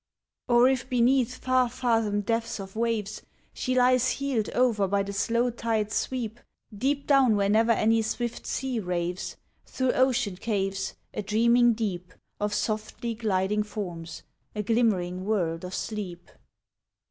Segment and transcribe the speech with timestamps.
[0.47, 3.21] Or if beneath far fathom depths of waves
[3.53, 6.39] She lies heeled over by the slow tide's sweep,
[6.75, 9.37] Deep down where never any swift sea raves,
[9.67, 14.23] Through ocean caves, A dreaming deep Of softly gliding forms,
[14.55, 16.31] a glimmering world of sleep.